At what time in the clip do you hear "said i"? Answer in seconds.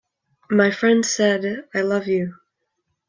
1.05-1.81